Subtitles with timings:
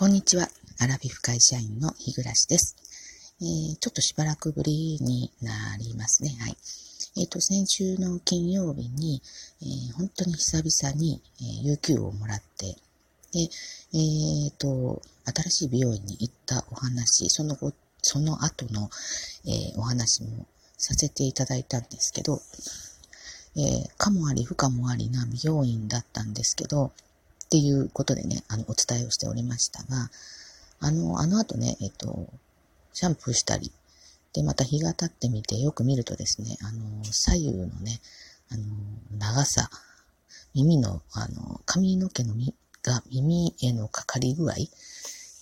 [0.00, 0.48] こんにちは。
[0.78, 2.74] アラビフ会社員の日暮です。
[3.42, 6.30] えー、ちょっとしばらくぶりになりますね。
[6.40, 6.56] はい。
[7.18, 9.20] えっ、ー、と、先週の金曜日に、
[9.60, 12.76] えー、本当に久々に、えー、有給をもらって、
[13.34, 13.50] で、
[13.92, 18.88] えっ、と、新しい美容院に行ったお話、その後、その後の、
[19.44, 20.46] えお話も
[20.78, 22.40] させていただいたんですけど、
[23.54, 26.90] えかもあり不可もありな美容院だったんですけど、
[27.50, 30.08] っていうことでね、あの、お伝えをしておりましたが、
[30.78, 32.28] あの、あの後ね、えっと、
[32.92, 33.72] シャンプーしたり、
[34.32, 38.00] で、また日が経ってみて、よく見るとですね、あの、左右のね、
[38.50, 38.62] あの、
[39.18, 39.68] 長さ、
[40.54, 42.54] 耳の、あの、髪の毛のみ
[42.84, 44.54] が耳へのかかり具合、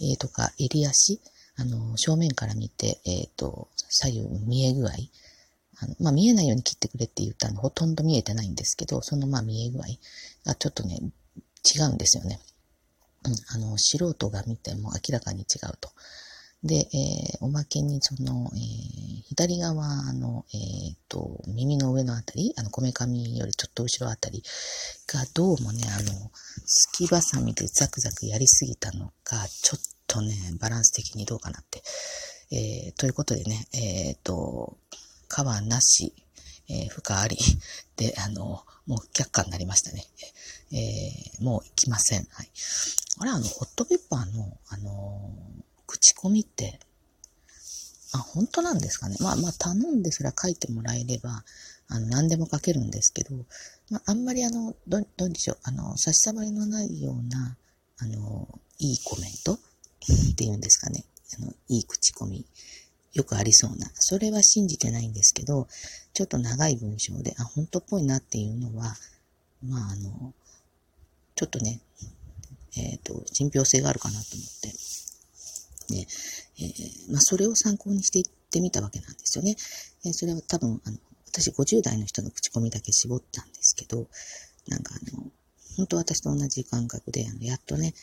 [0.01, 1.21] えー、とか、襟足、
[1.57, 4.93] あの、正面から見て、えっ、ー、と、左右見え具合、
[5.81, 9.83] あの、まあ、見えないように切ってくれって言ったの、ほとんど見えてないんですけど、その、まあ、見え具合
[10.47, 10.99] がちょっとね、
[11.65, 12.41] 違うんですよね。
[13.25, 15.91] うん、あの、素人が見ても明らかに違うと。
[16.65, 24.43] で、えー、おまけにその、えー、左側の、えー、と、耳の上のあたり、あの、こめかみよりちょっと後ろあたり
[25.07, 26.31] がどうもね、あの、
[26.67, 31.83] すきばさみでザクザクやりすぎたのか、ちょっとね、バランス的にどうかなって。
[32.51, 34.79] えー、ということでね、えっ、と、
[35.29, 36.15] 皮なし、
[36.69, 37.37] えー、負荷あり。
[37.97, 40.05] で、あの、もう却下になりましたね。
[40.73, 42.27] えー、もう行きません。
[42.31, 42.51] はい。
[43.21, 46.81] あれ、あの、ホットペッパーの、あのー、口コミって、
[48.13, 49.17] あ、本当なんですかね。
[49.21, 51.45] まあまあ、頼んですら書いてもらえれば、
[51.89, 53.35] あの、何でも書けるんですけど、
[53.91, 57.57] まあ、あんまりあの、ど、どうでしょう、あの、差し障りのないような、
[57.99, 59.59] あの、いいコメントっ
[60.37, 61.05] ていうんですかね。
[61.39, 62.47] あの、いい口コミ。
[63.13, 63.91] よくありそうな。
[63.95, 65.67] それは信じてないんですけど、
[66.13, 68.95] ちょっと長い文章で、あ、本当っぽいなっていうのは、
[69.65, 70.35] まあ、あの、
[71.35, 71.81] ちょっとね、
[72.77, 74.69] えっ、ー、と、信憑性があるかなと思って、
[75.95, 76.07] ね、
[76.61, 79.57] えー、まあ、それを参考にしていってみたわけなんですよね。
[80.05, 84.07] えー、それは多分、あの、私50代の人の口コミだけ絞ったんですけど、
[84.67, 85.25] なんかあの、
[85.77, 87.95] 本当私と同じ感覚で、あの、やっとね、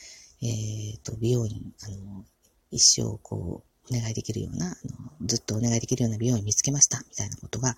[0.42, 2.26] えっ、と、美容院、あの、
[2.72, 7.74] 一生こう、お願いできるような、あのずっとお願いできるような美容院見つけました、みたいなことが、あ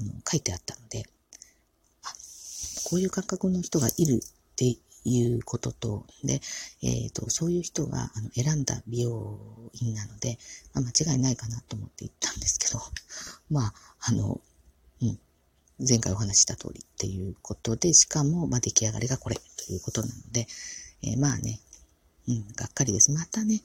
[0.00, 1.04] の書いてあったので、
[2.02, 2.08] あ、
[2.84, 6.40] こういう感覚の人がいるっていうことと、で、
[6.82, 9.38] えっ、ー、と、そういう人があの選んだ美容
[9.80, 10.38] 院なので、
[10.74, 12.80] まあ、間違いないかなと思って行ったんですけど、
[13.50, 14.40] まあ、あの、
[15.02, 15.18] うん、
[15.86, 20.46] 前回お話した通りっていうことで、しかも、まあ、出来上がりがこれということなので、
[21.02, 21.60] えー、まあね、
[22.28, 23.10] うん、がっかりです。
[23.10, 23.62] またね、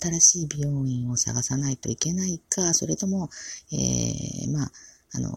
[0.00, 3.28] 新しい美容院を探さないといけないか、それとも、
[3.72, 4.72] えー、まあ、
[5.12, 5.30] あの、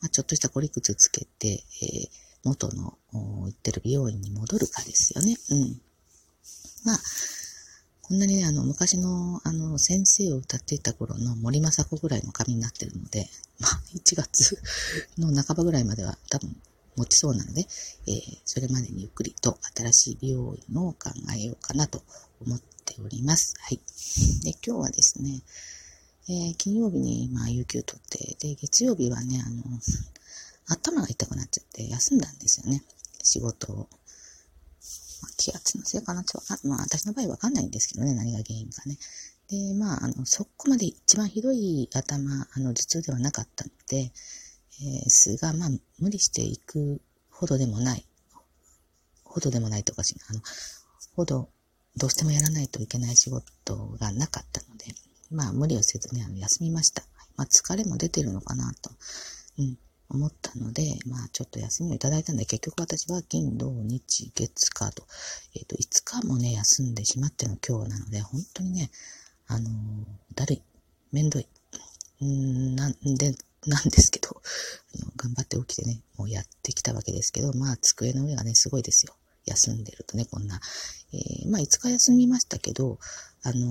[0.00, 2.08] まあ、ちょっとしたコリクツつけて、えー、
[2.44, 5.34] 元の行ってる美容院に戻るかですよね。
[5.50, 5.80] うん。
[6.84, 6.98] まあ、
[8.02, 14.60] こんなにね、あの、昔の、あの、先生を歌っていた頃の森雅子ぐらいの髪になってるので、まあ、1月
[15.16, 16.54] の半ばぐらいまでは多分
[16.98, 17.62] 持ちそうなので、
[18.06, 22.02] えー、それまでにゆっくりと新しい美容院を考えようかなと
[22.44, 23.54] 思っております。
[23.60, 23.80] はい。
[24.44, 25.42] で、今日はですね、
[26.28, 29.62] えー、金曜日に、まあ、有給取って、で、月曜日はね、あの、
[30.66, 32.82] 頭が痛くなっちゃって休んだんですよね。
[33.22, 33.76] 仕事を。
[35.20, 36.32] まあ、気圧のせいかなって
[36.64, 38.98] まあ、私の場合わかんないんですけどね、何が原因かね。
[39.48, 44.12] で、まあ、あの、そこまで一番ひどい頭、あの、頭痛ではなかったので、
[45.08, 45.68] すが、まあ、
[45.98, 47.00] 無理していく
[47.30, 48.04] ほどでもない、
[49.24, 50.40] ほどでもないとかし、あの、
[51.14, 51.48] ほど、
[51.96, 54.86] どうしてもやらないといけない仕事がなかったので、
[55.30, 57.02] まあ、無理をせずに、あの、休みました。
[57.36, 58.90] まあ、疲れも出てるのかなと、
[59.58, 59.78] うん、
[60.10, 65.04] 思ったので、まあ、ちょっと休みをいただいたんで、結局私は金、土、日、月、火と、
[65.54, 68.90] えっ、ー、と、5日もね、休んでしまっての今日なので、本当にね、
[69.46, 70.62] あのー、だるい、
[71.12, 71.46] めんどい、
[72.24, 73.34] んなんで、
[73.66, 74.37] なんですけど、
[75.16, 79.14] 頑張って起きてね、もうやってきたわけですけど、まあ、机の上がね、すごいですよ。
[79.44, 80.60] 休んでるとね、こんな。
[81.12, 82.98] えー、まあ、5日休みましたけど、
[83.42, 83.66] あの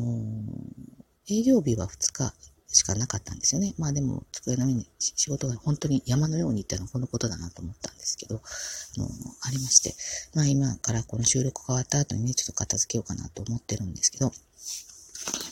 [1.27, 2.33] ー、営業日は2日
[2.68, 3.74] しかなかったんですよね。
[3.77, 9.09] まあでも、机の上に仕事が本当に山のように行っていうのはこのことだなと思ったんですけど、あのー、
[9.44, 9.95] ありまして。
[10.36, 14.31] まあ今からこの収録変わった後にね、ちょっと片付けようかなと思ってるんですけど、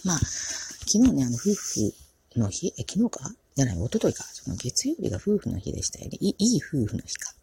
[0.03, 1.93] まあ、昨日ね、あの、夫婦
[2.35, 3.35] の日、え、昨日か？
[3.55, 4.23] じゃない、おとといか。
[4.23, 6.17] その月曜日が夫婦の日でしたよね。
[6.19, 7.33] いい夫婦の日か。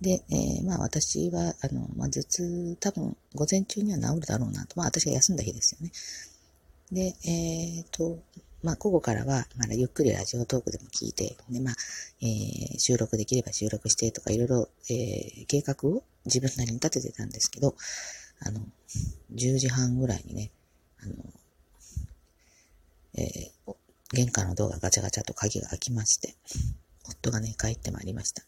[0.00, 4.76] で、えー、まあ私は、あの、まあ頭痛、多分午前中には治るだろうなと。
[4.76, 5.92] まあ私が休んだ日ですよね。
[6.90, 8.18] で、えっ、ー、と、
[8.62, 11.74] まあ午後からは、まだゆっくりラジオトークでも聞いて、で、まあ、
[12.22, 17.76] えー、収録できれば収録してとかいろいろ、えー、計画を自分なりに立ててたんですけど、
[18.40, 18.60] あの、
[19.34, 20.50] 10時半ぐらいにね、
[21.02, 21.14] あの、
[23.14, 23.50] えー、
[24.12, 26.34] 玄関のドアがガチャガチャと鍵が開きまして、
[27.08, 28.42] 夫がね、帰ってまいりました。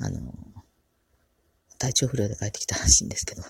[0.00, 0.32] あの、
[1.78, 3.42] 体調不良で帰ってきたらしいんですけど、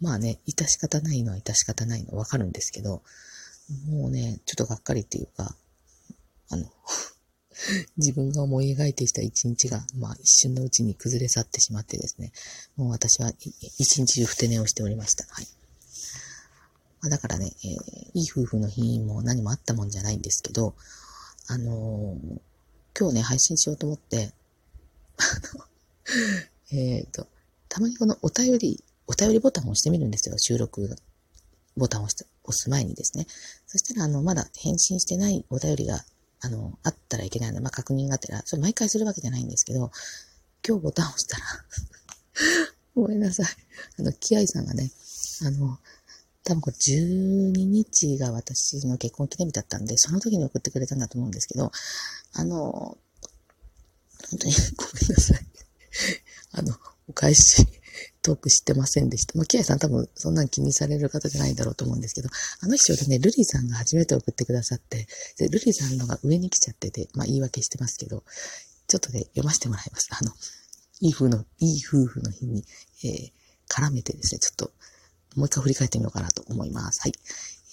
[0.00, 3.02] まあね、致し方ないのは致し方ないのわかるんですけど、
[3.88, 5.56] もうね、ちょっとがっかりっていうか、
[6.50, 6.70] あの、
[7.96, 12.32] 自分が思い描いてきた一日が、まあ一瞬のうちに崩れ去ってしまってですね、
[12.76, 13.32] もう私は
[13.78, 15.24] 一日中ふて寝をしておりました。
[15.28, 15.46] はい。
[17.04, 17.70] まあ、だからね、えー、
[18.14, 20.74] いい夫婦の日も何もあったもんじゃないんですけど、
[21.48, 22.40] あのー、
[22.98, 24.32] 今日ね、配信しようと思って、
[26.72, 27.26] えっ、と、
[27.68, 30.38] たまにこのお便り、お便りボタンを押してみるんですよ。
[30.38, 30.96] 収録
[31.76, 32.16] ボタンを押
[32.50, 33.26] す前にですね。
[33.66, 36.06] そしたら、あの、まだ返信してないお便りが
[36.40, 39.90] あの、あったらいけないので、まあ、確認があったら、それ毎回するわけじゃないんですけど、
[40.66, 41.44] 今日ボタンを押したら
[42.94, 43.46] ごめんなさい。
[43.98, 44.90] あの、キアイさんがね、
[45.42, 45.78] あの、
[46.44, 51.72] 多分これ12日が私の結婚記念日だったんで、その時に送ってくれたんだと思うんですけど、
[52.34, 52.98] あの、
[54.30, 55.46] 本当に ごめんなさい。
[56.52, 56.76] あの、
[57.08, 57.66] お返し
[58.22, 59.36] トークしてませんでした。
[59.36, 62.28] まあ、キアさん多分そんなん気にされる方じゃないんだろうと思うんですけど、
[62.60, 65.06] あの人でね、ルリさんが初めて送ってくださって、
[65.36, 68.24] で、ルリさんのが上に来ちゃってて、まあ言い訳してますけど、
[68.88, 70.08] ちょっとね、読ませてもらいます。
[70.10, 70.32] あの、
[71.00, 72.64] いい風の、いい夫婦の日に、
[73.02, 73.32] えー、
[73.68, 74.72] 絡めてですね、ちょっと、
[75.36, 77.00] もう一回振り返ってみようかなと思います。
[77.02, 77.12] はい。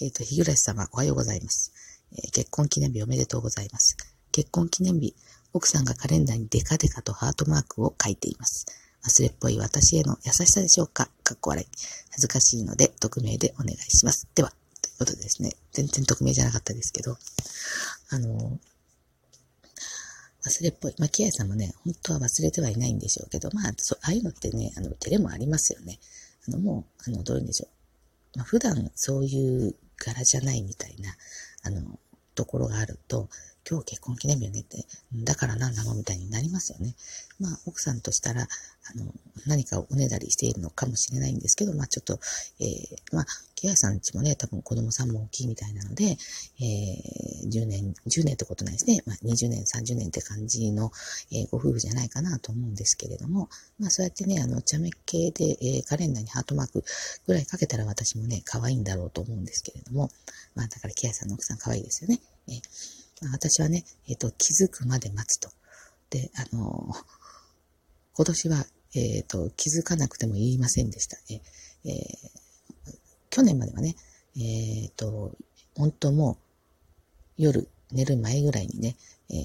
[0.01, 1.71] えっ、ー、と、日暮様、おはようございます。
[2.13, 3.97] えー、結婚記念日おめでとうございます。
[4.31, 5.15] 結婚記念日、
[5.53, 8.65] 奥さんがカレンダーにデカデカとハートマークを書いています。
[9.05, 11.09] 忘れっぽい私への優しさでしょうか？
[11.23, 11.67] かっこ笑い。
[12.11, 14.27] 恥ずかしいので、匿名でお願いします。
[14.35, 17.17] では、ということでですね、全然匿名じゃなかったですけど、
[18.09, 18.59] あの、
[20.45, 20.95] 忘れっぽい。
[20.97, 25.99] まあ、キアさんもね、本当は忘れてはいないんでしょうけど、まあ、そう、ああいうのってね、あの、照れもありますよね。
[26.47, 27.67] あの、もう、あの、どういうんでしょ
[28.35, 28.37] う。
[28.37, 31.15] まあ、普段そういう柄じゃないみたいな、
[31.63, 31.99] あの、
[32.35, 33.29] ところがあると、
[33.69, 36.95] 今日結婚記念日よねって、だから何なのみたいになりますよね。
[37.39, 38.45] まあ、奥さんとしたら、あ
[38.97, 39.13] の、
[39.45, 42.19] 何かをおねだりしているのかもしれないんですけど、まあ、ちょっと、
[42.59, 43.25] えー、まあ、
[43.55, 46.17] キアさんちもね、多分子供さんも大きいみたいなので、
[46.59, 49.03] えー、10年、10年ってことないですね。
[49.05, 50.91] まあ、20年、30年って感じの、
[51.31, 56.83] えー、ご夫婦じゃないかなと思うんですけれども、まあ、そうやってね、あの、茶目系で、えー、カレンダーにハートマーク
[57.27, 60.09] ぐらいかけたら私もね、可愛いんだろうと思うんですけれども、
[60.55, 62.19] まあ、だからキアさんの奥さん可愛いですよね。
[62.47, 65.49] えー私はね、えっ、ー、と、気づくまで待つと。
[66.09, 67.03] で、あのー、
[68.13, 68.65] 今年は、
[68.95, 71.17] えっ、ー、と、気づかなくても言いませんでした。
[71.29, 71.41] え
[71.85, 72.17] え
[73.29, 73.95] 去年まではね、
[74.35, 75.31] えっ、と、
[75.75, 76.37] 本当もう、
[77.37, 78.97] 夜寝る前ぐらいにね、
[79.29, 79.35] え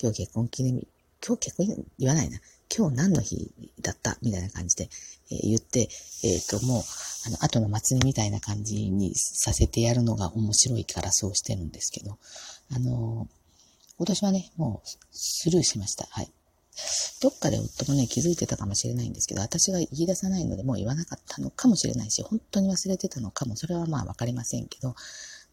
[0.00, 0.86] 今日結婚記念日、
[1.26, 2.38] 今日結婚言わないな。
[2.76, 4.16] 今日何の日だった？
[4.22, 4.90] みたいな感じで、
[5.30, 5.88] え言って、
[6.24, 6.82] えっ、と、もう、
[7.26, 12.18] あの、後の祭りみたいな感じにさせてやるのが面白いからそうしてるんですけど、
[12.74, 13.28] あの、
[13.96, 16.06] 今年はね、もうスルーしました。
[16.10, 16.30] はい。
[17.22, 24.96] どっかで夫もね、気づいてたかもしれないんですけど、私が言い出さないので、もう言わなかったのかもしれないし、本当に忘れてたのかも、それはまあわかりませんけど、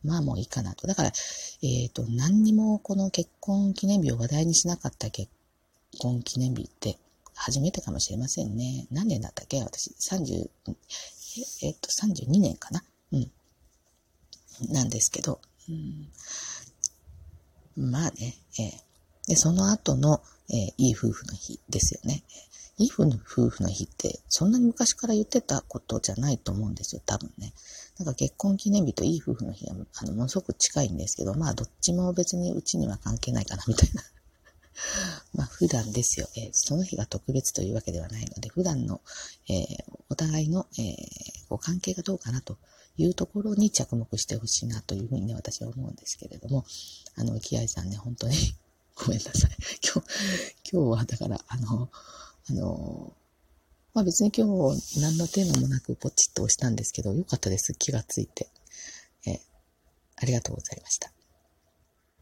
[0.04, 0.88] まあもういいかなと。
[0.88, 5.30] だから、えっ、ー、と、何にもこの結婚記念日を話題にしなかった結
[6.00, 6.98] 婚記念日って
[7.44, 8.88] 初めてかもしれませんね。
[8.92, 9.62] 何年だったっけ？
[9.64, 10.50] 私、30、
[11.64, 12.84] えっ、と、32年かな？
[13.14, 13.32] うん。
[14.72, 16.08] なんですけど、うん
[17.90, 22.24] まあね、えー、で、その後の、えー、いい夫婦の日ですよね。
[22.78, 27.54] いい夫婦の日って、そんなに昔から言ってたことじゃないと思うんですよ、多分ね。
[27.98, 34.04] なんか結婚記念日といい夫婦の日は、あの、ものすごく近いんですけど、まあ、どっちも別にうちには関係ないかな、みたいな。
[35.34, 39.02] まあ、普段ですよ、えー、その日が特別というわけではないので、普段の、
[39.50, 39.66] えー、
[40.10, 40.96] お互いの、えー、
[41.50, 42.58] ご関係がどうかなと
[42.98, 46.66] いうところに着目してほしいなというふうにね、私は思うんですけれども、
[47.16, 48.36] あの、キアイさんね、本当に
[48.96, 49.52] ごめんなさい。
[49.84, 51.90] 今日、今日はだから、あの、
[52.50, 53.14] あの、
[53.94, 57.74] まあ別に今日何のテーマもなくポチッと押したんですけど、よかったです。
[57.74, 58.50] 気がついて。
[59.26, 59.42] え
[60.16, 61.12] ありがとうございました。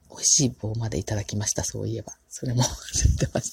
[0.09, 2.13] 美味しい棒までいただきました、そういえば。
[2.29, 3.51] それも忘れてまし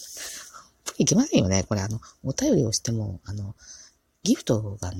[0.84, 0.94] た。
[0.98, 1.64] いけませんよね。
[1.64, 3.54] これあの、お便りをしても、あの、
[4.22, 4.92] ギフトが、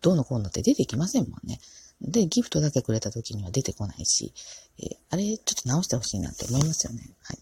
[0.00, 1.60] どうのこうのって出てきませんもんね。
[2.00, 4.32] で、ギフトだけくれた時には出てこないし、
[4.78, 7.10] えー、あれ、ちょっと直してほしいなって思いますよね。
[7.22, 7.38] はい。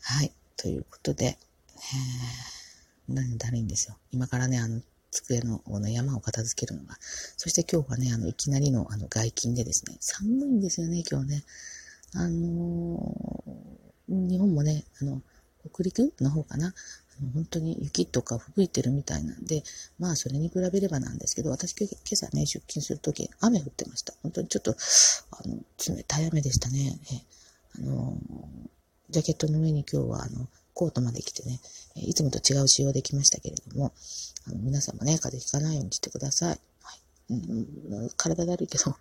[0.00, 0.32] はい。
[0.56, 3.96] ということで、えー、何だるいんですよ。
[4.12, 4.80] 今からね、あの、
[5.14, 6.96] 机のこの山を片付けるのが。
[7.36, 11.44] そして今日はね、あの、いきなりのあの外勤でですね、寒いんですよね、今日ね。
[12.14, 15.22] あのー、日本もね、あの、
[15.72, 16.74] 北陸の方かな。
[17.32, 19.62] 本当に雪とか吹雪いてるみたいなんで、
[19.98, 24.14] まあそれに比べればなんですけど、私今朝ね、出勤するとき雨降ってました。
[24.22, 24.76] 本当にちょっと、
[25.30, 25.56] あの、
[25.96, 26.98] 冷たい雨でしたね。
[27.12, 27.20] え
[27.78, 28.18] あの、
[29.10, 31.60] ジャケットの上に今日はあの、コートまで着てね、
[31.96, 33.92] いつもと違う仕様できましたけれども、
[34.46, 36.48] あの皆さんもね、風邪ひかないようにしてください。
[36.48, 36.58] はい
[37.30, 38.94] うん、体だるいけど、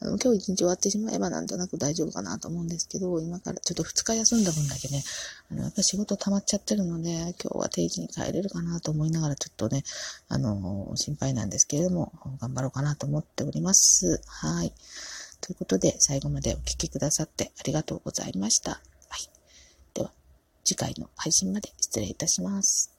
[0.00, 5.02] あの今日一日終わってしまえばなんとなく大丈夫かなと思うんですけど、今からちょっと2日休んだ分だけね、
[5.50, 9.82] あのやっぱ仕事溜まっちゃってるので、今日は定時に帰れるかなと思いながらちょっとね、
[10.28, 14.22] あの、心配なんですけれども、頑張ろうかなと思っております。
[14.26, 14.72] はい。
[15.42, 18.80] ということで、最後までお聴きくださってありがとうございました。
[20.66, 22.92] 次回の配信まで失礼いたします。